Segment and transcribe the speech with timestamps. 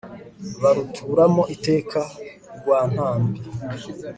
[0.61, 2.01] baruturamo iteka
[2.59, 3.39] rwantambi